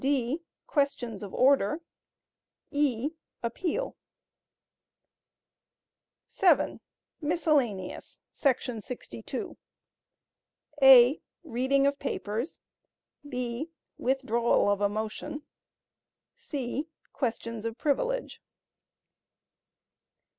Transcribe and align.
(d) 0.03 0.39
Questions 0.65 1.21
of 1.21 1.31
Order. 1.31 1.79
(e) 2.71 3.11
Appeal. 3.43 3.95
(7) 6.27 6.79
Miscellaneous……………………………………..[§ 7.21 8.33
62] 8.83 9.57
(a) 10.81 11.21
Reading 11.43 11.85
of 11.85 11.99
Papers. 11.99 12.57
(b) 13.29 13.69
Withdrawal 13.99 14.71
of 14.71 14.81
a 14.81 14.89
Motion. 14.89 15.43
(c) 16.35 16.87
Questions 17.13 17.63
of 17.63 17.77
Privilege. 17.77 18.41